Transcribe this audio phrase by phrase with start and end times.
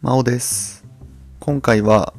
[0.00, 0.84] 真央です。
[1.40, 2.14] 今回は、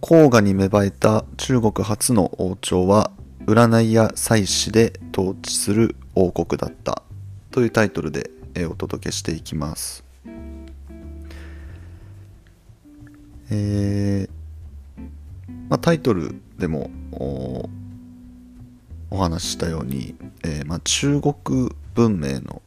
[0.00, 3.12] 黄河に芽生えた中国初の王朝は、
[3.46, 7.04] 占いや祭祀で統治する王国だった
[7.52, 8.30] というタイトルで
[8.68, 10.02] お届けしていきます。
[13.52, 14.30] えー
[15.68, 17.68] まあ、タイトルでもお
[19.16, 22.62] 話ししたように、えーまあ、中国文明の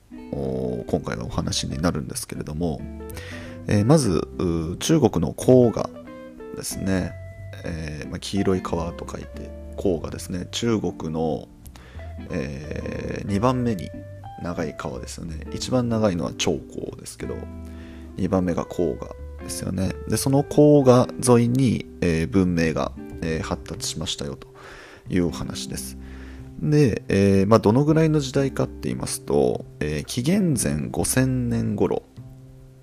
[0.88, 2.79] 今回はお話になるんですけれども、
[3.71, 4.28] えーまず
[4.79, 5.89] 中国の黄河
[6.55, 7.14] ですね、
[7.64, 10.47] えーまあ、黄色い川と書いて黄河ですね。
[10.51, 11.47] 中国の、
[12.32, 13.89] え2番目に
[14.43, 15.45] 長い川ですよね。
[15.54, 17.36] 一番長いのは長江ですけど
[18.18, 19.93] 2番目が黄河ですよね。
[20.09, 24.47] でその黄河沿いに、え文明が、え発達しましたよと
[25.09, 25.95] いうお話です。
[26.59, 32.03] で、えまあ、どのぐらいの時代かって言いますと、え紀元前5000年頃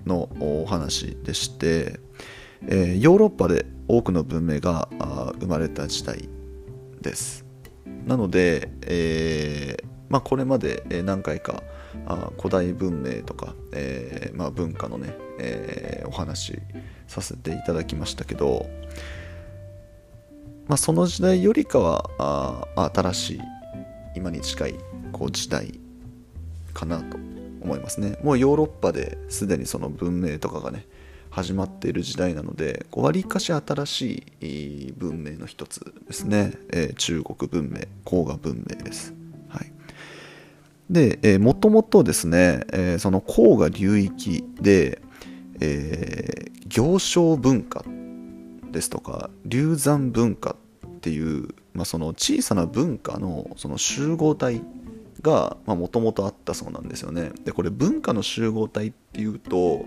[0.06, 2.00] のお話でして、
[2.68, 4.88] えーヨーロッパで多くの文明が
[5.40, 6.28] 生まれた時代
[7.00, 7.44] です。
[8.06, 11.62] なので、えーまあ、これまでえ何回か
[12.06, 16.58] あ古代文明とか、えーまあ、文化のね、えーお話
[17.08, 18.68] させていただきましたけど、
[20.68, 22.10] まあ、その時代よりかは
[22.76, 23.40] あ新しい
[24.14, 24.74] 今に近い
[25.12, 25.78] こう時代
[26.72, 27.35] かなと。
[27.66, 28.16] 思いますね。
[28.22, 30.86] もうヨーロッパですでにその文明とかがね
[31.30, 39.12] 始まっている時代なのでわりかし新しい文明の一つですね、えー中国文明黄河文明です。
[39.48, 39.72] はい。
[40.88, 45.02] で、えー、もともとですね、えーその黄河流域で、
[45.60, 47.84] えー行商文化
[48.72, 50.56] ですとか流山文化
[50.86, 54.62] っていう、まあ、その小さな文化のその集合体
[55.22, 57.32] がもともとあったそうなんですよね。
[57.44, 59.84] でこれ文化の集合体っていうと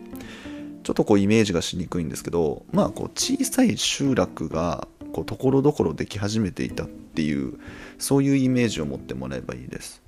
[0.83, 7.59] ちょっとこうイメージがしにくいんですけどまあこう小さい集落がこうところどころでき始めていたっていう
[7.97, 10.01] そういうイメージを持ってもらえばいいです。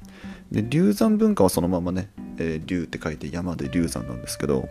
[0.51, 4.67] で流山文化はそのままね、えー流って書いて山で流山なんですけど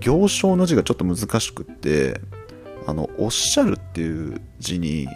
[0.00, 2.20] 行商の字がちょっと難しくって
[2.86, 5.08] あのおっしゃるっていう字に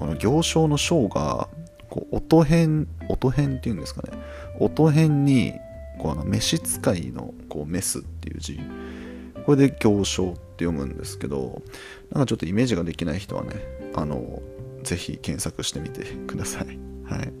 [0.00, 1.48] あの行商の章が
[1.90, 4.12] こう音変音変っていうんですかね。
[4.58, 5.54] 音変に
[5.98, 8.60] こうあの召使いのこうメスっていう字。
[9.44, 11.62] これで行商って読むんですけど
[12.12, 13.50] なんかちょっとイメージができない人はね
[13.94, 14.42] あの
[14.82, 16.66] ぜひ検索してみてください。
[17.04, 17.32] はい。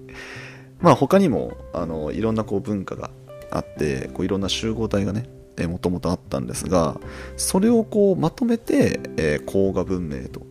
[0.80, 3.10] まあ他にもあのいろんなこう文化が
[3.50, 5.28] あってこういろんな集合体がね
[5.66, 6.98] もともとあったんですが
[7.36, 10.46] それをこうまとめて、えー黄河文明と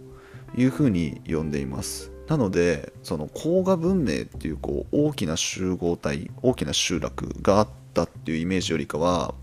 [0.55, 2.11] いうふうに呼んでいます。
[2.29, 9.33] なのでその黄河文明っていうこう大きな集合体大きな集落があったっていうイメージよりかは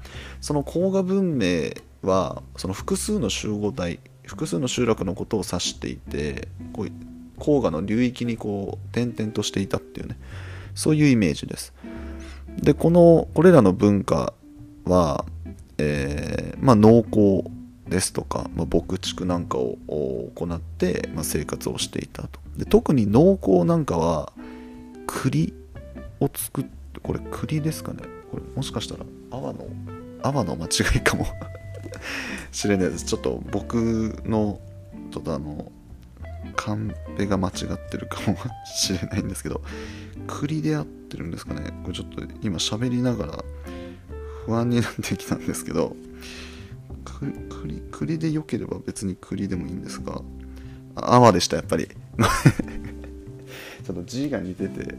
[0.40, 6.86] その黄河文明はその複数の集合体複数の集落のことを指していてこう
[7.40, 10.16] 黄河の流域にこう点々としていたっていうね
[10.76, 11.74] そういうイメージです。
[12.56, 14.32] でこのこれらの文化
[14.84, 15.24] は、
[15.78, 17.50] えーまあ、農耕
[17.88, 22.45] ですとか、まあ、牧畜なんかを行って、まあ、生活をしていたと。
[22.56, 24.32] で特に農耕なんかは
[25.06, 25.54] 栗
[26.20, 26.70] を作って
[27.02, 28.02] これ栗ですかね。
[28.30, 29.68] これもしかしたら阿波の
[30.22, 31.26] 阿波の間違いかも。
[32.50, 33.04] しれないです。
[33.04, 33.76] ちょっと僕
[34.24, 34.60] の
[35.10, 35.70] ちょっとあの
[36.56, 39.60] カンペが間違ってるかもしれないんですけど
[40.26, 41.70] 栗で合ってるんですかね。
[41.84, 43.44] これちょっと今喋りながら
[44.46, 45.94] 不安になってきたんですけど
[47.04, 50.22] 栗栗で良ければ別に栗でもいいんですが
[50.94, 51.88] 泡でしたやっぱり。
[53.84, 54.94] ちょっと字が似てて。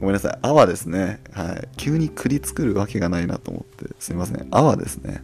[0.00, 0.38] ごめんなさい。
[0.42, 1.20] 泡ですね。
[1.32, 1.68] はい。
[1.76, 3.94] 急に栗作るわけがないなと思って。
[4.00, 4.46] すいません。
[4.50, 5.22] 泡ですね。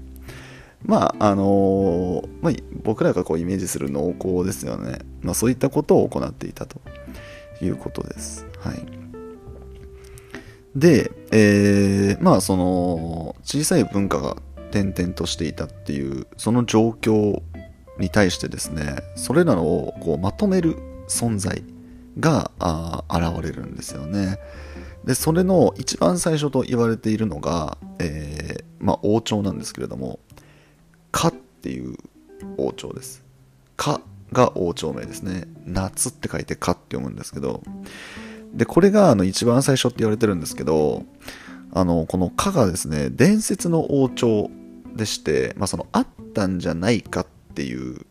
[0.85, 2.53] まああのーまあ、
[2.83, 6.81] 僕らがこうイメージする農耕ですよね、まあ、そういったことを行っていたと。
[7.65, 8.47] いうことです。
[8.59, 8.87] はい。
[10.75, 14.37] で、えーまあその小さい文化が
[14.71, 17.43] 点々としていたっていうその状況
[17.99, 20.77] に対してですねそれらをこうまとめる
[21.11, 21.63] 存在
[22.19, 24.39] があ現れるんですよね。
[25.05, 30.19] でそれの一番最初と言われているのが、えーまあ、王朝なんですけれども
[31.11, 31.97] 「か」っていう
[32.59, 33.23] 王朝です
[33.77, 34.01] 「か」
[34.33, 37.63] が王朝名ですね「夏」って書いて「か」って読むんですけど
[38.53, 41.05] でこれがあの一番最初って言われてるんですけど
[41.73, 44.51] あのこの「か」がですね伝説の王朝
[44.95, 48.05] でして、まあ、そのあったんじゃないかっていう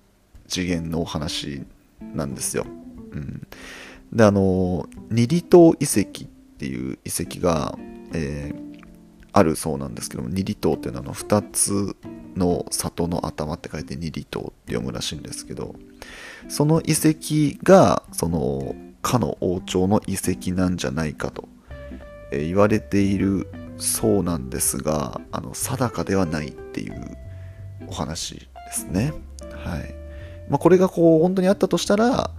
[0.48, 1.64] 次元のお話
[2.16, 2.66] なんですよ。
[3.12, 3.48] うん、
[4.14, 6.28] であの二里島遺跡っ
[6.58, 7.78] ていう遺跡が、
[8.14, 8.70] えー
[9.32, 11.96] あるそうなんですけども二里島っていうのはあの2つ
[12.36, 15.76] の里の頭って書いて二里島って読むらしいんですけど
[16.48, 21.48] その遺跡がそのかの王朝の遺跡なんじゃないかと
[22.32, 23.48] え言われている
[23.78, 27.18] そうなんですがあの定かではないっていう
[27.88, 29.14] お話ですね。
[29.64, 29.96] はい
[30.50, 32.32] まあ、これがこう本当にあったとしたら、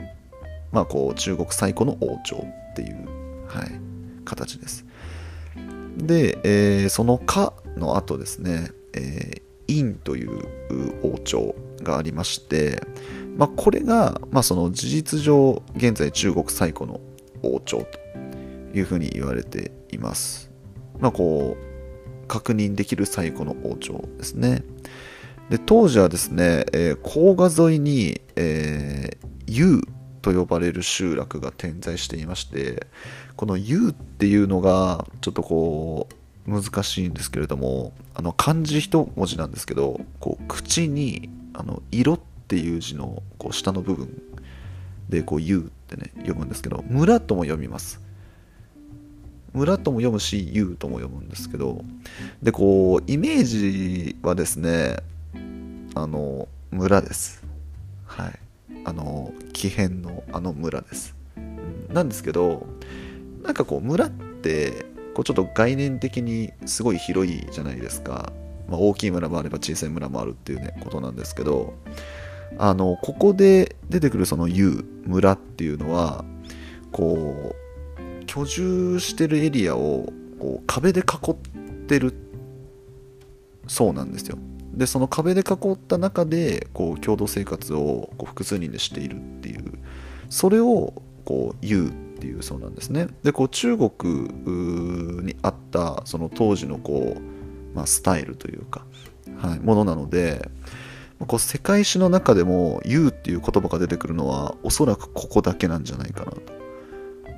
[0.72, 3.08] まあ、こう中国最古の王朝っていう、
[3.46, 3.70] はい、
[4.24, 4.84] 形です。
[5.96, 10.40] で、えー、その「か」の後ですね、えー、陰という
[11.02, 12.82] 王朝がありまして、
[13.36, 17.00] まあ、これが、まあ、その事実上現在中国最古の
[17.42, 17.98] 王朝と
[18.74, 20.50] いうふうに言われています。
[20.98, 24.62] まあ、こう確認できる最古の王朝ですね。
[25.48, 29.80] で当時はですね、えー、黄河沿いに、えー、U
[30.22, 32.86] と呼ばれる集落が点在していまして
[33.36, 36.08] この U っていうのがちょっとこ
[36.46, 44.22] う難しいんですけれどもあの漢字一文字なんですけどこう口にあの色っていう字のこう下の部分
[45.08, 48.00] でこう U ってね読むんですけど村とも読みます。
[49.52, 51.84] 村とも読むし U とも読むんですけど
[52.40, 54.98] でこうイメージはですね
[55.94, 57.42] あの村です。
[58.06, 58.38] はい。
[58.84, 61.14] あの木偏のあの村です、
[61.92, 62.66] なんですけど
[63.42, 68.32] なんかこう村ってこうちょっと概念的にすごい広いじゃないですか、
[68.68, 71.74] まあ、大きい村もあれば小さい村もあるっていうねことなんですけど
[72.58, 76.24] あのここで出てくるその U 村っていうのは
[76.92, 81.34] こう居住してるエリアをこう壁で囲っ
[81.86, 82.14] てる
[83.66, 84.38] そうなんですよ。
[84.74, 89.78] でその壁で囲った中でこう共同生活をこう複数人でしているっていう
[90.28, 93.08] それをこう言うっていうそうなんですね。
[93.22, 93.92] でこう中国
[95.24, 98.84] にあったその当時のこう、まあ、スタイルというか、
[99.38, 100.48] はい、ものなので
[101.26, 106.40] こう世界史の中でも「言う」っていう言葉が出てくるのはおそらくここだけなんじゃないかなと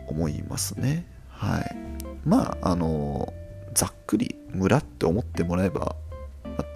[0.09, 1.07] 思いますね。
[1.29, 1.77] はい。
[2.25, 3.33] まああの
[3.75, 5.97] ざっくり村って思ってもらえば、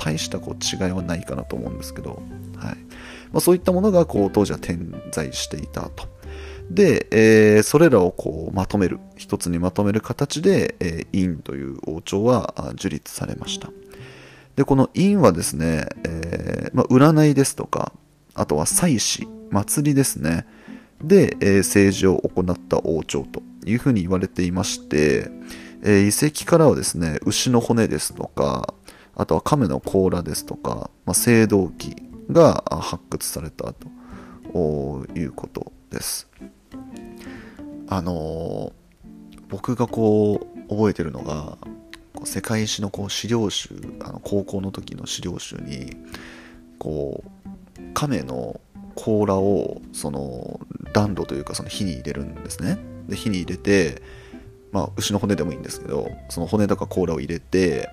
[0.07, 2.23] 大したこう違いはないかなと思うんですけど、
[2.57, 2.77] はい
[3.33, 6.09] まあ、そういったものがこう当時は点在していたと。
[6.71, 13.71] で、えー、それらをこうまとめる、一つにまとめる形で、えー、陰という王朝は樹立されました。
[14.55, 17.93] で、この陰はですね、えーまあ、占いですとか、
[18.35, 20.47] あとは祭祀、祭りですね。
[21.03, 25.31] で、えー、政治を行った王朝というふうに言われていまして、
[25.83, 28.75] えー、遺跡からはですね、牛の骨ですとか、
[29.17, 31.97] あとは亀の甲羅ですとか、まあ、青銅器
[32.31, 36.29] が発掘されたということです。
[37.89, 38.73] あの
[39.49, 41.57] 僕がこう覚えてるのが
[42.25, 43.71] 世界史のこう資料集
[44.01, 45.97] あの高校の時の資料集に
[46.79, 48.61] こう亀の
[48.97, 50.61] 甲羅をその
[50.93, 52.79] 暖炉というかその火に入れるんですね
[53.09, 54.03] で火に入れて
[54.73, 57.89] まあ牛の骨でもいいんですけどその骨とか甲羅を入れて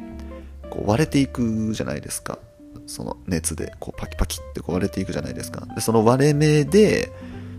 [0.74, 2.40] こう割れていくじゃないですか。
[2.88, 5.68] その熱でこうパキパキってこう割れていくじゃないですか。
[5.76, 7.12] でその割れ目で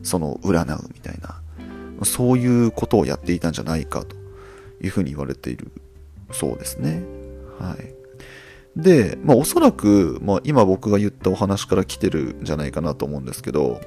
[0.02, 1.40] その占うみたいな。
[2.02, 4.16] そういうことをやっていたんじゃないかと
[4.82, 5.70] いうふうに言われている
[6.32, 7.04] そうですね。
[7.60, 7.94] はい。
[8.76, 13.80] で、まあ、おそらく、まあ、今僕が言ったお話から来てるんじゃないかなと思うんですけど、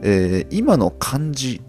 [0.00, 1.60] えー、今の漢字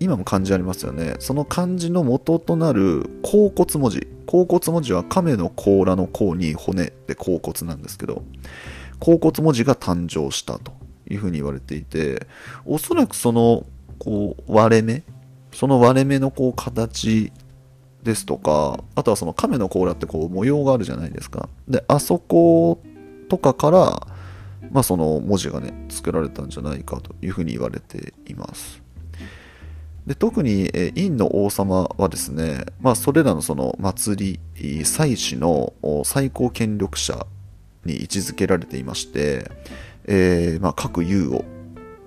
[0.00, 1.16] 今も漢字ありますよね。
[1.18, 4.08] その漢字の元となる甲骨文字。
[4.26, 8.24] 甲骨文字は亀の甲羅の甲に骨で甲骨なんですけど
[8.98, 10.72] 甲骨文字が誕生したと
[11.08, 12.26] いうふうに言われていて
[12.64, 13.64] おそらくその
[13.98, 15.02] こう割れ目
[15.52, 17.32] その割れ目のこう形
[18.02, 21.48] ですとかあとはその亀の甲羅ってこう模様があるじゃないですか。
[21.68, 22.82] であそこ
[23.28, 24.06] とかから
[24.70, 28.83] まあその文字がね作られたんじゃないかというふうに言われています。
[30.06, 35.72] で特に、え陰の王様はですね、まあ、それらのその祭り、祭祀の
[36.04, 37.26] 最高権力者
[37.86, 39.50] に位置づけられていまして、
[40.04, 41.44] えー、まあ、各優を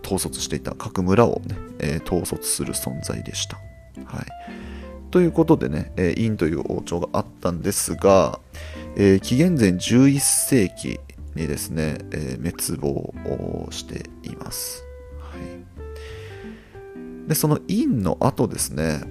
[0.05, 3.57] 統率していた各村をね、えー、統率する存在でした。
[4.05, 4.25] はい、
[5.09, 8.39] ということでね、陰という王朝があったんですが、
[8.95, 10.99] え、紀元前11世紀
[11.35, 14.83] にですね、え滅亡しています。
[17.27, 19.01] でその陰の後ですね、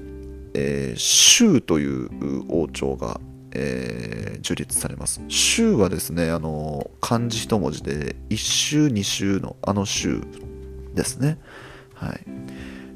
[0.55, 2.11] えー、州という
[2.49, 3.21] 王朝が、
[3.53, 5.21] えー、樹立されます。
[5.29, 10.23] 州はですねあの漢字一文字で一州二州のあの州
[10.95, 11.39] ですね。
[11.95, 12.21] はい。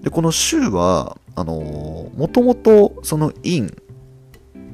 [0.03, 3.67] でこの州はあのもともとその陰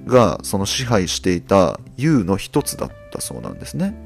[0.06, 3.96] がその支配していた U の一つだったそうなんですね。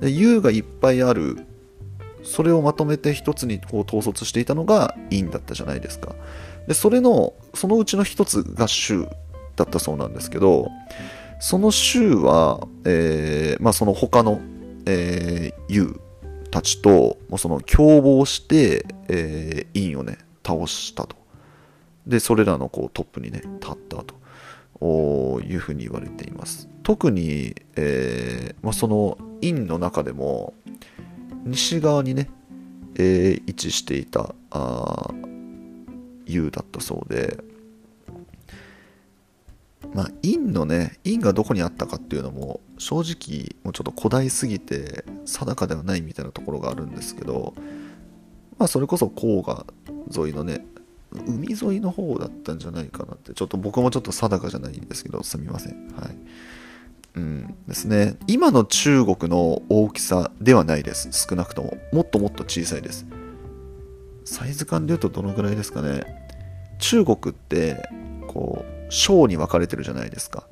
[0.00, 1.46] で U がいっぱいある
[2.26, 6.14] それをまとめて一つにこう統率していたのが陰だったじゃないですか。
[6.66, 9.06] でそれのそのうちの一つが州
[9.54, 10.68] だったそうなんですけど
[11.38, 14.40] その州は、えーまあ、その他の、
[14.86, 16.00] えー、
[16.50, 21.16] たちともその共謀して、えー、陰をね倒したと。
[22.06, 24.14] でそれらのこうトップにね立ったと。
[24.78, 26.68] いうふうに言われています。
[26.82, 30.52] 特に、えーまあ、その陰の中でも
[31.46, 32.28] 西側にね、
[32.96, 35.10] えー、位置していたあ
[36.26, 37.38] U だったそうで
[39.94, 47.54] まあ陰のね陰がどこにあったかっていうのも正直もうちょっと古代すぎて定かではないみたいなところがあるんですけど
[48.58, 49.66] まあそれこそ黄河
[50.14, 50.66] 沿いのね
[51.12, 55.88] 海沿いの方だったんじゃないかなってちょっと僕もちょっと定かじゃないんですけどすみません。
[55.94, 56.16] はい。
[57.16, 58.16] うんですね。
[58.26, 61.08] 今の中国の大きさではないです。
[61.12, 61.76] 少なくとも。
[61.92, 63.06] もっともっと小さいです。
[64.24, 66.04] サイズ感で言うとどのぐらいですかね。
[66.78, 67.82] 中国って
[68.28, 70.46] こう省に分かれてるじゃないですか。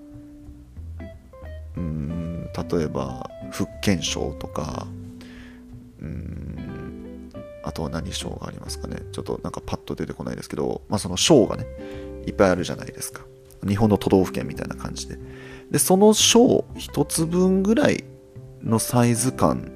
[1.76, 4.87] うん例えば福建省とか。
[6.00, 7.30] うん
[7.66, 8.99] あとは何省がありますかね。
[9.12, 11.66] ちょっとなんかパッと出てこないですけどまあその省がね
[12.26, 13.23] いっぱいあるじゃないですか。
[13.66, 15.18] 日本の都道府県みたいな感じで。
[15.71, 18.04] でその省一つ分ぐらい
[18.62, 19.73] のサイズ感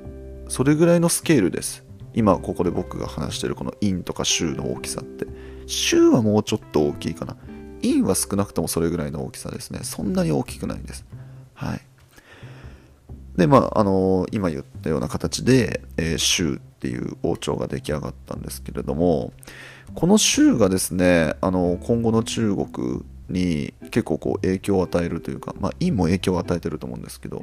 [0.48, 1.84] それぐらいのスケールです。
[2.14, 5.26] 今ここで僕が話してるこの陰とか州の大きさって。
[5.66, 7.36] 州はもうちょっと大きいかな。
[7.82, 9.80] 陰は少なくともそれぐらいの大きさですね。
[9.82, 11.04] そんなに大きくないんです。
[11.54, 11.80] はい。
[13.38, 19.32] でまああのー、今言ったような形で、えー、州っていう王朝が出来上がったんですけれども
[19.94, 27.42] この州がですねあの今後の中国に結構こう影響を与えるというか、まあ、陰も影響を与えてると思うんですけど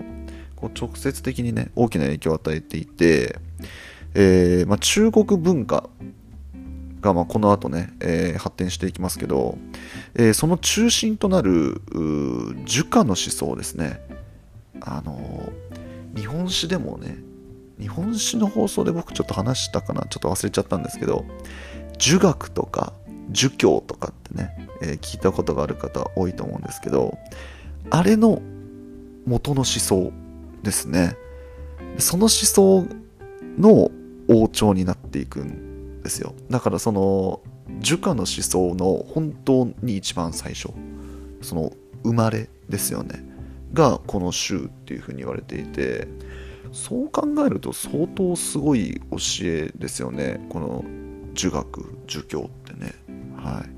[0.55, 3.39] こう直接的にね大きな影響を与えていて、
[4.13, 5.89] えーまあ、中国文化
[7.01, 9.57] がまあこの後ね、えー、発展していきますけど、
[10.15, 11.81] えー、その中心となる
[12.65, 14.01] 儒家の思想ですね。
[14.81, 15.51] あの
[16.15, 17.17] 日本史でもね
[17.79, 21.25] 日本史の放送で僕ちょっと話したかなちょっと忘れちゃったんですけど
[21.97, 22.93] 儒学とか
[23.29, 27.17] 儒教とかってね、えー、聞いたことがある方多いと思うんですけど
[27.89, 28.41] あれの
[29.25, 30.11] 元の思想
[30.61, 31.15] ですね。
[31.97, 32.85] その思想
[33.57, 33.89] の
[34.27, 36.33] 王朝になっていくんですよ。
[36.49, 37.41] だからその
[37.79, 40.69] 儒家の思想の本当に一番最初
[41.41, 41.71] その
[42.03, 43.23] 生まれですよね。
[43.73, 46.07] がこの宗っていうふうに言われていて
[46.71, 50.45] そう考えると相当すごい教えですよね。
[50.49, 50.85] この
[51.33, 52.64] 儒学儒教って。
[53.45, 53.75] はい。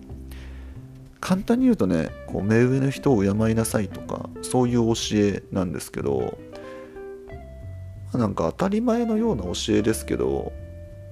[1.19, 6.37] 簡単に言うとねこう目上の人を敬いなさいとかそういう教えなんですけど
[8.13, 10.53] なんか当たり前のような教えですけど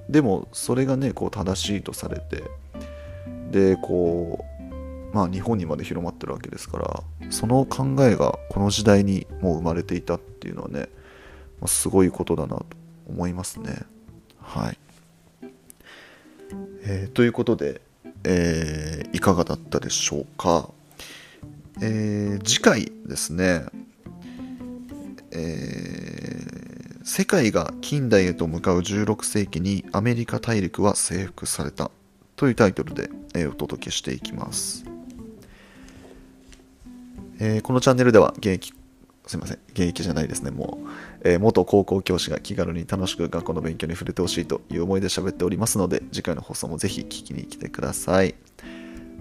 [0.07, 2.43] でもそれがねこう正しいとされて
[3.51, 4.45] でこ
[5.12, 10.88] うまあ日本にまで広まってるわけですからその考えがこの時代にもう生まれていたっていうのはね
[11.59, 12.65] ますごいことだなと
[13.07, 13.83] 思いますね。
[14.39, 14.77] はい、
[16.83, 17.81] えー、ということで
[18.27, 20.70] えー、いかがだったでしょうか、
[21.82, 23.65] えー、次回ですね、
[25.32, 31.91] えー、世界が近代へと向かう16世紀にアメリカ大陸は征服された
[32.36, 34.86] というタイトルで、えー、お届けしていきます、
[37.39, 38.74] えー、このチャンネルでは現役
[39.27, 40.88] すいません、現役じゃないですね、もう、
[41.24, 48.36] えー、元高校教師が気軽に楽しく学校の勉強に触れてほしいという思いで喋っておりますので、次回の放送もぜひ聞きに来てください。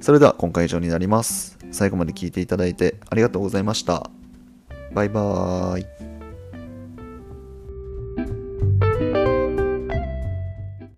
[0.00, 1.58] それでは今回以上になります。
[1.70, 4.10] 最後まで聞いていただいてありがとうございました。
[4.92, 6.13] バイバーイ。